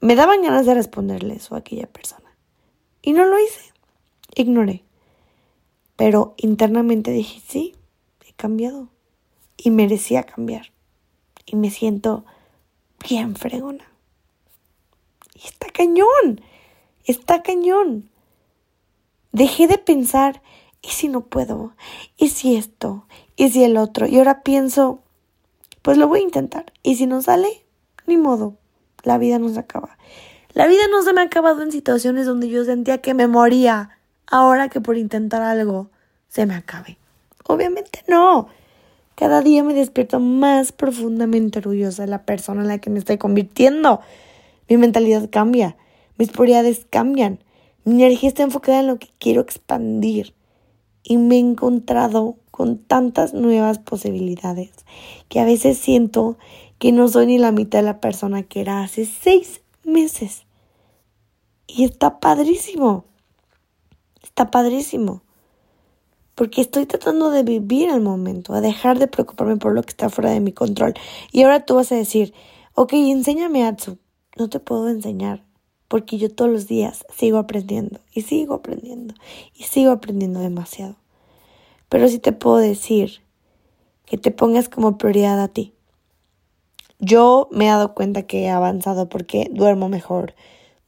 Me 0.00 0.14
daban 0.14 0.40
ganas 0.40 0.64
de 0.64 0.72
responderle 0.72 1.34
eso 1.34 1.54
a 1.54 1.58
aquella 1.58 1.86
persona. 1.86 2.34
Y 3.02 3.12
no 3.12 3.26
lo 3.26 3.38
hice. 3.38 3.74
Ignoré. 4.34 4.84
Pero 5.96 6.32
internamente 6.38 7.10
dije, 7.10 7.42
sí, 7.46 7.76
he 8.26 8.32
cambiado. 8.32 8.88
Y 9.64 9.70
merecía 9.70 10.24
cambiar. 10.24 10.72
Y 11.46 11.56
me 11.56 11.70
siento 11.70 12.24
bien 13.08 13.36
fregona. 13.36 13.84
Y 15.34 15.46
está 15.46 15.68
cañón. 15.68 16.40
Está 17.04 17.42
cañón. 17.42 18.10
Dejé 19.30 19.66
de 19.66 19.78
pensar, 19.78 20.42
¿y 20.82 20.88
si 20.88 21.08
no 21.08 21.22
puedo? 21.22 21.74
¿Y 22.16 22.30
si 22.30 22.56
esto? 22.56 23.06
¿Y 23.36 23.50
si 23.50 23.62
el 23.64 23.76
otro? 23.76 24.06
Y 24.06 24.18
ahora 24.18 24.42
pienso, 24.42 25.00
pues 25.82 25.96
lo 25.96 26.08
voy 26.08 26.20
a 26.20 26.24
intentar. 26.24 26.72
Y 26.82 26.96
si 26.96 27.06
no 27.06 27.22
sale, 27.22 27.64
ni 28.06 28.16
modo 28.16 28.56
la 29.02 29.18
vida 29.18 29.38
no 29.38 29.48
se 29.48 29.60
acaba. 29.60 29.98
La 30.54 30.66
vida 30.66 30.82
no 30.90 31.02
se 31.02 31.12
me 31.12 31.20
ha 31.20 31.24
acabado 31.24 31.62
en 31.62 31.72
situaciones 31.72 32.26
donde 32.26 32.48
yo 32.48 32.64
sentía 32.64 32.98
que 32.98 33.14
me 33.14 33.26
moría. 33.26 33.98
Ahora 34.26 34.68
que 34.68 34.80
por 34.80 34.96
intentar 34.96 35.42
algo 35.42 35.90
se 36.28 36.46
me 36.46 36.54
acabe. 36.54 36.98
Obviamente 37.46 38.04
no. 38.08 38.48
Cada 39.14 39.42
día 39.42 39.62
me 39.62 39.74
despierto 39.74 40.20
más 40.20 40.72
profundamente 40.72 41.58
orgullosa 41.58 42.02
de 42.02 42.08
la 42.08 42.24
persona 42.24 42.62
en 42.62 42.68
la 42.68 42.78
que 42.78 42.90
me 42.90 42.98
estoy 42.98 43.18
convirtiendo. 43.18 44.00
Mi 44.68 44.76
mentalidad 44.78 45.28
cambia, 45.30 45.76
mis 46.18 46.30
prioridades 46.30 46.86
cambian, 46.88 47.38
mi 47.84 48.02
energía 48.02 48.28
está 48.28 48.42
enfocada 48.42 48.80
en 48.80 48.86
lo 48.86 48.98
que 48.98 49.08
quiero 49.18 49.42
expandir. 49.42 50.34
Y 51.02 51.18
me 51.18 51.36
he 51.36 51.38
encontrado 51.40 52.36
con 52.50 52.78
tantas 52.78 53.34
nuevas 53.34 53.78
posibilidades 53.78 54.70
que 55.28 55.40
a 55.40 55.44
veces 55.44 55.78
siento 55.78 56.38
que 56.78 56.92
no 56.92 57.08
soy 57.08 57.26
ni 57.26 57.38
la 57.38 57.52
mitad 57.52 57.80
de 57.80 57.84
la 57.84 58.00
persona 58.00 58.44
que 58.44 58.60
era 58.60 58.82
hace 58.82 59.04
seis 59.04 59.62
meses. 59.84 60.44
Y 61.66 61.84
está 61.84 62.20
padrísimo. 62.20 63.04
Está 64.22 64.50
padrísimo. 64.50 65.22
Porque 66.34 66.60
estoy 66.60 66.86
tratando 66.86 67.30
de 67.30 67.42
vivir 67.42 67.90
el 67.90 68.00
momento, 68.00 68.54
a 68.54 68.60
dejar 68.60 68.98
de 68.98 69.06
preocuparme 69.06 69.56
por 69.56 69.74
lo 69.74 69.82
que 69.82 69.90
está 69.90 70.08
fuera 70.08 70.30
de 70.30 70.40
mi 70.40 70.52
control. 70.52 70.94
Y 71.30 71.42
ahora 71.42 71.64
tú 71.64 71.74
vas 71.74 71.92
a 71.92 71.96
decir, 71.96 72.32
ok, 72.74 72.92
enséñame 72.94 73.64
Atsu. 73.64 73.98
No 74.36 74.48
te 74.48 74.60
puedo 74.60 74.88
enseñar, 74.88 75.44
porque 75.88 76.16
yo 76.16 76.34
todos 76.34 76.50
los 76.50 76.66
días 76.66 77.04
sigo 77.14 77.36
aprendiendo 77.36 78.00
y 78.12 78.22
sigo 78.22 78.54
aprendiendo 78.54 79.14
y 79.54 79.64
sigo 79.64 79.90
aprendiendo 79.90 80.40
demasiado. 80.40 80.96
Pero 81.90 82.08
sí 82.08 82.18
te 82.18 82.32
puedo 82.32 82.56
decir 82.56 83.20
que 84.06 84.16
te 84.16 84.30
pongas 84.30 84.70
como 84.70 84.96
prioridad 84.96 85.38
a 85.40 85.48
ti. 85.48 85.74
Yo 86.98 87.48
me 87.50 87.66
he 87.66 87.68
dado 87.68 87.94
cuenta 87.94 88.22
que 88.22 88.44
he 88.44 88.50
avanzado 88.50 89.08
porque 89.08 89.50
duermo 89.52 89.88
mejor, 89.90 90.34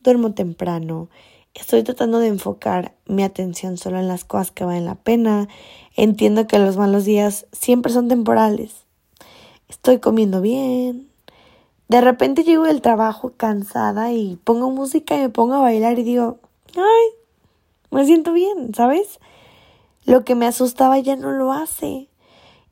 duermo 0.00 0.32
temprano, 0.32 1.10
estoy 1.54 1.82
tratando 1.82 2.18
de 2.18 2.28
enfocar 2.28 2.94
mi 3.06 3.23
atención 3.23 3.78
solo 3.78 3.99
en 3.99 4.08
las 4.08 4.25
cosas 4.25 4.50
que 4.50 4.64
valen 4.64 4.84
la 4.84 4.96
pena, 4.96 5.49
entiendo 5.96 6.46
que 6.46 6.58
los 6.58 6.76
malos 6.76 7.04
días 7.04 7.46
siempre 7.52 7.92
son 7.92 8.08
temporales, 8.08 8.84
estoy 9.68 9.99
comiendo 9.99 10.40
bien, 10.40 11.08
de 11.88 12.00
repente 12.00 12.44
llego 12.44 12.64
del 12.64 12.80
trabajo 12.80 13.34
cansada 13.37 14.12
y 14.12 14.37
pongo 14.42 14.70
música 14.70 15.16
y 15.16 15.20
me 15.20 15.28
pongo 15.28 15.54
a 15.54 15.61
bailar 15.61 15.99
y 15.99 16.02
digo, 16.02 16.38
ay, 16.75 17.11
me 17.90 18.04
siento 18.04 18.32
bien, 18.32 18.75
¿sabes? 18.75 19.20
Lo 20.04 20.25
que 20.25 20.34
me 20.34 20.46
asustaba 20.46 20.99
ya 20.99 21.16
no 21.16 21.30
lo 21.32 21.52
hace. 21.52 22.08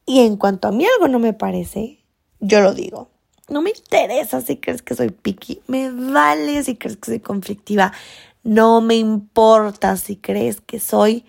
Y 0.07 0.21
en 0.21 0.37
cuanto 0.37 0.69
a 0.69 0.73
mí 0.73 0.85
algo 0.85 1.09
no 1.09 1.19
me 1.19 1.33
parece, 1.33 1.99
yo 2.41 2.61
lo 2.61 2.75
digo. 2.75 3.09
No 3.49 3.63
me 3.63 3.71
interesa 3.71 4.41
si 4.41 4.57
crees 4.57 4.83
que 4.83 4.95
soy 4.95 5.11
picky. 5.11 5.61
Me 5.67 5.91
vale 5.91 6.63
si 6.65 6.77
crees 6.77 6.97
que 6.97 7.07
soy 7.07 7.21
conflictiva. 7.21 7.93
No 8.43 8.81
me 8.81 8.97
importa 8.97 9.97
si 9.97 10.17
crees 10.17 10.61
que 10.61 10.81
soy 10.81 11.25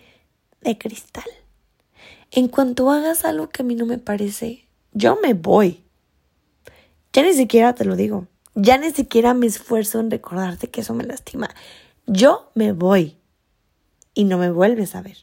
de 0.62 0.78
cristal. 0.78 1.26
En 2.32 2.48
cuanto 2.48 2.90
hagas 2.90 3.26
algo 3.26 3.50
que 3.50 3.62
a 3.62 3.66
mí 3.66 3.76
no 3.76 3.86
me 3.86 4.00
parece, 4.00 4.68
yo 4.92 5.20
me 5.22 5.34
voy. 5.34 5.84
Ya 7.14 7.22
ni 7.22 7.34
siquiera 7.34 7.76
te 7.76 7.86
lo 7.86 7.96
digo. 7.96 8.28
Ya 8.56 8.78
ni 8.78 8.92
siquiera 8.92 9.34
me 9.34 9.46
esfuerzo 9.46 10.00
en 10.00 10.10
recordarte 10.10 10.70
que 10.70 10.82
eso 10.82 10.94
me 10.96 11.04
lastima. 11.04 11.50
Yo 12.08 12.50
me 12.56 12.72
voy. 12.72 13.18
Y 14.16 14.24
no 14.24 14.38
me 14.38 14.52
vuelves 14.52 14.96
a 14.96 15.02
ver. 15.02 15.18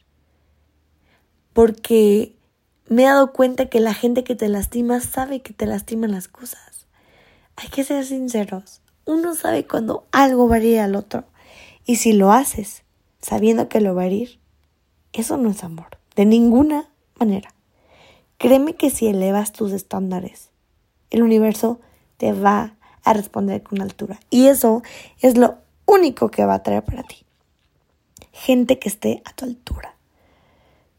Porque 1.53 2.35
me 2.87 3.03
he 3.03 3.05
dado 3.05 3.33
cuenta 3.33 3.67
que 3.67 3.79
la 3.81 3.93
gente 3.93 4.23
que 4.23 4.35
te 4.35 4.47
lastima 4.49 4.99
sabe 5.01 5.41
que 5.41 5.53
te 5.53 5.65
lastiman 5.65 6.11
las 6.11 6.27
cosas. 6.27 6.87
Hay 7.57 7.69
que 7.69 7.83
ser 7.83 8.05
sinceros. 8.05 8.81
Uno 9.05 9.35
sabe 9.35 9.67
cuando 9.67 10.07
algo 10.11 10.47
va 10.47 10.57
a 10.57 10.59
ir 10.59 10.79
al 10.79 10.95
otro. 10.95 11.25
Y 11.85 11.97
si 11.97 12.13
lo 12.13 12.31
haces 12.31 12.83
sabiendo 13.21 13.69
que 13.69 13.81
lo 13.81 13.95
va 13.95 14.03
a 14.03 14.05
herir, 14.05 14.39
eso 15.13 15.37
no 15.37 15.49
es 15.49 15.63
amor. 15.63 15.97
de 16.15 16.25
ninguna 16.25 16.89
manera. 17.17 17.53
Créeme 18.37 18.75
que 18.75 18.89
si 18.89 19.07
elevas 19.07 19.53
tus 19.53 19.71
estándares, 19.71 20.49
el 21.09 21.23
universo 21.23 21.79
te 22.17 22.33
va 22.33 22.75
a 23.03 23.13
responder 23.13 23.63
con 23.63 23.81
altura. 23.81 24.19
Y 24.29 24.47
eso 24.47 24.83
es 25.21 25.37
lo 25.37 25.57
único 25.85 26.29
que 26.29 26.45
va 26.45 26.55
a 26.55 26.63
traer 26.63 26.83
para 26.83 27.03
ti. 27.03 27.23
Gente 28.33 28.77
que 28.77 28.89
esté 28.89 29.21
a 29.25 29.33
tu 29.33 29.45
altura. 29.45 29.95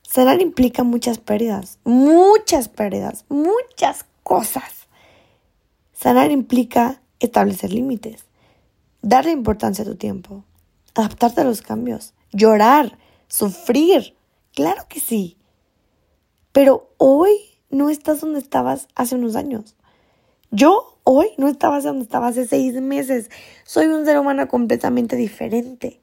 Sanar 0.02 0.40
implica 0.42 0.82
muchas 0.82 1.18
pérdidas, 1.18 1.78
muchas 1.84 2.68
pérdidas, 2.68 3.24
muchas 3.28 4.04
cosas. 4.22 4.86
Sanar 5.92 6.30
implica 6.30 7.00
establecer 7.20 7.72
límites, 7.72 8.24
darle 9.00 9.30
importancia 9.30 9.84
a 9.84 9.86
tu 9.86 9.96
tiempo, 9.96 10.44
adaptarte 10.94 11.40
a 11.40 11.44
los 11.44 11.62
cambios, 11.62 12.14
llorar, 12.32 12.98
sufrir. 13.28 14.16
Claro 14.54 14.84
que 14.88 15.00
sí. 15.00 15.36
Pero 16.52 16.90
hoy 16.98 17.32
no 17.70 17.88
estás 17.90 18.20
donde 18.20 18.38
estabas 18.38 18.88
hace 18.94 19.14
unos 19.14 19.36
años. 19.36 19.76
Yo 20.50 20.98
hoy 21.04 21.28
no 21.38 21.48
estaba 21.48 21.80
donde 21.80 22.04
estaba 22.04 22.28
hace 22.28 22.46
seis 22.46 22.74
meses. 22.74 23.30
Soy 23.64 23.86
un 23.86 24.04
ser 24.04 24.18
humano 24.18 24.46
completamente 24.48 25.16
diferente. 25.16 26.00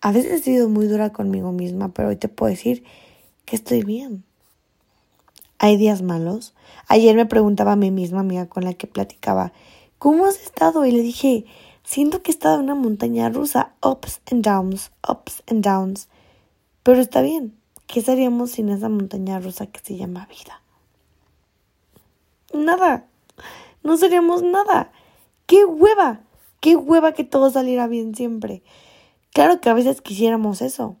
A 0.00 0.12
veces 0.12 0.32
he 0.32 0.42
sido 0.42 0.68
muy 0.68 0.86
dura 0.86 1.12
conmigo 1.12 1.52
misma, 1.52 1.92
pero 1.92 2.08
hoy 2.08 2.16
te 2.16 2.28
puedo 2.28 2.50
decir 2.50 2.84
que 3.44 3.56
estoy 3.56 3.82
bien. 3.82 4.24
Hay 5.58 5.76
días 5.76 6.02
malos. 6.02 6.54
Ayer 6.88 7.16
me 7.16 7.26
preguntaba 7.26 7.72
a 7.72 7.76
mí 7.76 7.90
misma, 7.90 8.20
amiga 8.20 8.46
con 8.46 8.64
la 8.64 8.74
que 8.74 8.86
platicaba, 8.86 9.52
¿cómo 9.98 10.26
has 10.26 10.40
estado? 10.40 10.84
Y 10.84 10.92
le 10.92 11.00
dije, 11.02 11.46
siento 11.86 12.20
que 12.22 12.30
he 12.30 12.34
estado 12.34 12.56
en 12.56 12.64
una 12.64 12.74
montaña 12.74 13.30
rusa, 13.30 13.72
ups 13.82 14.20
and 14.30 14.44
downs, 14.44 14.92
ups 15.08 15.42
and 15.46 15.64
downs. 15.64 16.08
Pero 16.82 17.00
está 17.00 17.22
bien. 17.22 17.56
¿Qué 17.86 18.02
seríamos 18.02 18.50
sin 18.50 18.68
esa 18.68 18.90
montaña 18.90 19.40
rusa 19.40 19.66
que 19.66 19.80
se 19.80 19.96
llama 19.96 20.26
vida? 20.26 20.60
Nada 22.52 23.06
no 23.86 23.96
seríamos 23.96 24.42
nada. 24.42 24.90
¡Qué 25.46 25.64
hueva! 25.64 26.20
¡Qué 26.60 26.74
hueva 26.74 27.12
que 27.12 27.24
todo 27.24 27.50
saliera 27.50 27.86
bien 27.86 28.14
siempre! 28.14 28.62
Claro 29.32 29.60
que 29.60 29.68
a 29.68 29.74
veces 29.74 30.00
quisiéramos 30.00 30.60
eso, 30.60 30.96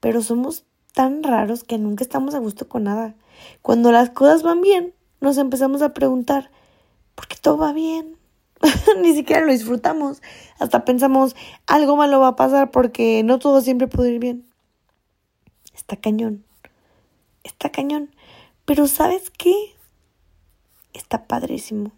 pero 0.00 0.22
somos 0.22 0.64
tan 0.94 1.22
raros 1.22 1.64
que 1.64 1.76
nunca 1.76 2.04
estamos 2.04 2.34
a 2.34 2.38
gusto 2.38 2.68
con 2.68 2.84
nada. 2.84 3.16
Cuando 3.60 3.92
las 3.92 4.10
cosas 4.10 4.42
van 4.42 4.62
bien, 4.62 4.94
nos 5.20 5.36
empezamos 5.36 5.82
a 5.82 5.92
preguntar, 5.92 6.50
¿por 7.14 7.26
qué 7.28 7.36
todo 7.36 7.58
va 7.58 7.72
bien? 7.72 8.16
Ni 9.00 9.14
siquiera 9.14 9.44
lo 9.44 9.52
disfrutamos. 9.52 10.22
Hasta 10.58 10.84
pensamos, 10.84 11.36
algo 11.66 11.96
malo 11.96 12.20
va 12.20 12.28
a 12.28 12.36
pasar 12.36 12.70
porque 12.70 13.22
no 13.22 13.38
todo 13.38 13.60
siempre 13.60 13.88
puede 13.88 14.12
ir 14.12 14.18
bien. 14.18 14.44
Está 15.74 15.96
cañón. 15.96 16.44
Está 17.44 17.70
cañón. 17.70 18.10
Pero 18.64 18.86
¿sabes 18.86 19.30
qué? 19.30 19.54
está 20.98 21.26
padrísimo. 21.26 21.92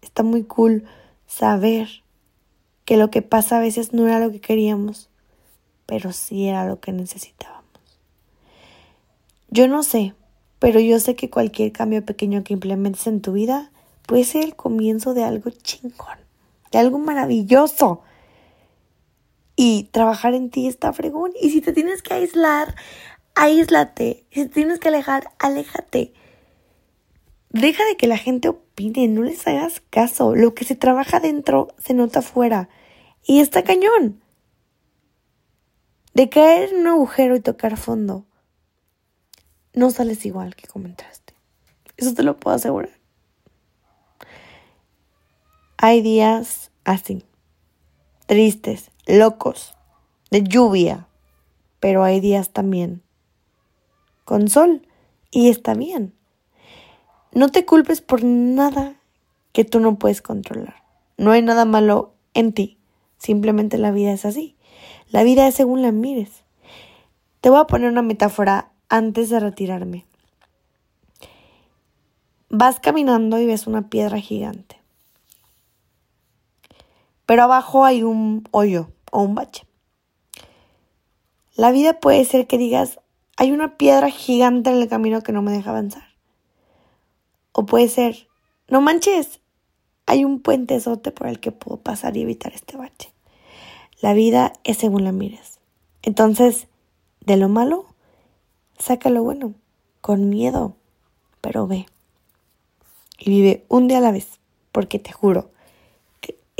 Está 0.00 0.22
muy 0.22 0.42
cool 0.42 0.84
saber 1.26 1.88
que 2.84 2.96
lo 2.96 3.10
que 3.10 3.22
pasa 3.22 3.58
a 3.58 3.60
veces 3.60 3.92
no 3.92 4.08
era 4.08 4.18
lo 4.18 4.32
que 4.32 4.40
queríamos, 4.40 5.08
pero 5.86 6.12
sí 6.12 6.48
era 6.48 6.66
lo 6.66 6.80
que 6.80 6.92
necesitábamos. 6.92 7.62
Yo 9.48 9.68
no 9.68 9.82
sé, 9.82 10.14
pero 10.58 10.80
yo 10.80 10.98
sé 10.98 11.14
que 11.14 11.30
cualquier 11.30 11.72
cambio 11.72 12.04
pequeño 12.04 12.42
que 12.42 12.54
implementes 12.54 13.06
en 13.06 13.20
tu 13.20 13.32
vida 13.32 13.70
puede 14.06 14.24
ser 14.24 14.44
el 14.44 14.56
comienzo 14.56 15.14
de 15.14 15.24
algo 15.24 15.50
chingón, 15.50 16.18
de 16.70 16.78
algo 16.78 16.98
maravilloso. 16.98 18.02
Y 19.54 19.84
trabajar 19.92 20.34
en 20.34 20.50
ti 20.50 20.66
está 20.66 20.92
fregón. 20.92 21.32
Y 21.40 21.50
si 21.50 21.60
te 21.60 21.72
tienes 21.72 22.02
que 22.02 22.14
aislar, 22.14 22.74
aíslate. 23.34 24.24
Si 24.30 24.46
te 24.46 24.48
tienes 24.48 24.78
que 24.78 24.88
alejar, 24.88 25.30
aléjate. 25.38 26.14
Deja 27.50 27.84
de 27.84 27.96
que 27.96 28.06
la 28.06 28.16
gente 28.16 28.48
opine, 28.48 29.08
no 29.08 29.22
les 29.22 29.46
hagas 29.46 29.82
caso. 29.90 30.34
Lo 30.34 30.54
que 30.54 30.64
se 30.64 30.74
trabaja 30.74 31.20
dentro 31.20 31.68
se 31.78 31.92
nota 31.92 32.20
afuera. 32.20 32.70
Y 33.24 33.40
está 33.40 33.62
cañón. 33.62 34.22
De 36.14 36.28
caer 36.28 36.70
en 36.70 36.80
un 36.80 36.86
agujero 36.88 37.36
y 37.36 37.40
tocar 37.40 37.76
fondo, 37.76 38.26
no 39.74 39.90
sales 39.90 40.26
igual 40.26 40.54
que 40.54 40.66
como 40.66 40.86
entraste. 40.86 41.34
Eso 41.96 42.14
te 42.14 42.22
lo 42.22 42.38
puedo 42.38 42.56
asegurar. 42.56 43.01
Hay 45.84 46.00
días 46.00 46.70
así, 46.84 47.24
tristes, 48.26 48.92
locos, 49.04 49.74
de 50.30 50.44
lluvia, 50.44 51.08
pero 51.80 52.04
hay 52.04 52.20
días 52.20 52.50
también 52.50 53.02
con 54.24 54.46
sol 54.46 54.86
y 55.32 55.48
está 55.48 55.74
bien. 55.74 56.14
No 57.32 57.48
te 57.48 57.64
culpes 57.64 58.00
por 58.00 58.22
nada 58.22 58.94
que 59.50 59.64
tú 59.64 59.80
no 59.80 59.98
puedes 59.98 60.22
controlar. 60.22 60.84
No 61.16 61.32
hay 61.32 61.42
nada 61.42 61.64
malo 61.64 62.14
en 62.32 62.52
ti. 62.52 62.78
Simplemente 63.18 63.76
la 63.76 63.90
vida 63.90 64.12
es 64.12 64.24
así. 64.24 64.54
La 65.10 65.24
vida 65.24 65.48
es 65.48 65.56
según 65.56 65.82
la 65.82 65.90
mires. 65.90 66.44
Te 67.40 67.50
voy 67.50 67.58
a 67.58 67.66
poner 67.66 67.90
una 67.90 68.02
metáfora 68.02 68.70
antes 68.88 69.30
de 69.30 69.40
retirarme. 69.40 70.06
Vas 72.50 72.78
caminando 72.78 73.40
y 73.40 73.46
ves 73.46 73.66
una 73.66 73.88
piedra 73.88 74.20
gigante. 74.20 74.81
Pero 77.26 77.44
abajo 77.44 77.84
hay 77.84 78.02
un 78.02 78.48
hoyo 78.50 78.90
o 79.10 79.22
un 79.22 79.34
bache. 79.34 79.66
La 81.54 81.70
vida 81.70 82.00
puede 82.00 82.24
ser 82.24 82.46
que 82.46 82.58
digas, 82.58 83.00
hay 83.36 83.52
una 83.52 83.76
piedra 83.76 84.10
gigante 84.10 84.70
en 84.70 84.76
el 84.76 84.88
camino 84.88 85.22
que 85.22 85.32
no 85.32 85.42
me 85.42 85.52
deja 85.52 85.70
avanzar. 85.70 86.04
O 87.52 87.66
puede 87.66 87.88
ser, 87.88 88.28
no 88.68 88.80
manches, 88.80 89.40
hay 90.06 90.24
un 90.24 90.40
puentezote 90.40 91.12
por 91.12 91.28
el 91.28 91.40
que 91.40 91.52
puedo 91.52 91.78
pasar 91.78 92.16
y 92.16 92.22
evitar 92.22 92.54
este 92.54 92.76
bache. 92.76 93.12
La 94.00 94.14
vida 94.14 94.52
es 94.64 94.78
según 94.78 95.04
la 95.04 95.12
mires. 95.12 95.60
Entonces, 96.02 96.66
de 97.20 97.36
lo 97.36 97.48
malo, 97.48 97.86
saca 98.78 99.10
lo 99.10 99.22
bueno, 99.22 99.54
con 100.00 100.28
miedo, 100.28 100.74
pero 101.40 101.66
ve. 101.66 101.86
Y 103.18 103.30
vive 103.30 103.64
un 103.68 103.86
día 103.86 103.98
a 103.98 104.00
la 104.00 104.10
vez, 104.10 104.40
porque 104.72 104.98
te 104.98 105.12
juro 105.12 105.50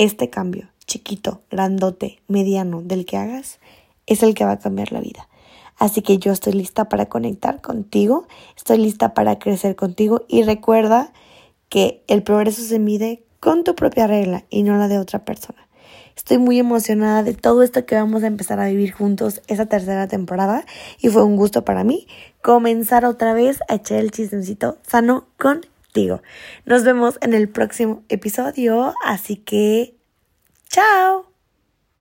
este 0.02 0.30
cambio, 0.30 0.68
chiquito, 0.86 1.42
grandote, 1.48 2.20
mediano, 2.26 2.82
del 2.82 3.06
que 3.06 3.16
hagas, 3.16 3.60
es 4.06 4.24
el 4.24 4.34
que 4.34 4.44
va 4.44 4.52
a 4.52 4.58
cambiar 4.58 4.90
la 4.90 5.00
vida. 5.00 5.28
Así 5.78 6.02
que 6.02 6.18
yo 6.18 6.32
estoy 6.32 6.54
lista 6.54 6.88
para 6.88 7.06
conectar 7.06 7.60
contigo, 7.60 8.26
estoy 8.56 8.78
lista 8.78 9.14
para 9.14 9.38
crecer 9.38 9.76
contigo 9.76 10.24
y 10.28 10.42
recuerda 10.42 11.12
que 11.68 12.02
el 12.08 12.22
progreso 12.22 12.62
se 12.62 12.78
mide 12.78 13.22
con 13.38 13.64
tu 13.64 13.74
propia 13.74 14.06
regla 14.06 14.44
y 14.50 14.64
no 14.64 14.76
la 14.76 14.88
de 14.88 14.98
otra 14.98 15.24
persona. 15.24 15.68
Estoy 16.16 16.38
muy 16.38 16.58
emocionada 16.58 17.22
de 17.22 17.34
todo 17.34 17.62
esto 17.62 17.86
que 17.86 17.94
vamos 17.94 18.22
a 18.22 18.26
empezar 18.26 18.60
a 18.60 18.66
vivir 18.66 18.92
juntos 18.92 19.40
esa 19.46 19.66
tercera 19.66 20.08
temporada 20.08 20.64
y 20.98 21.08
fue 21.08 21.22
un 21.22 21.36
gusto 21.36 21.64
para 21.64 21.84
mí 21.84 22.06
comenzar 22.42 23.04
otra 23.04 23.34
vez 23.34 23.60
a 23.68 23.76
echar 23.76 23.98
el 23.98 24.10
chismecito 24.10 24.78
sano 24.82 25.26
contigo. 25.92 26.22
Nos 26.64 26.85
vemos 26.85 27.18
en 27.20 27.35
el 27.35 27.48
próximo 27.48 28.02
episodio, 28.09 28.94
así 29.05 29.37
que 29.37 29.94
chao. 30.68 31.31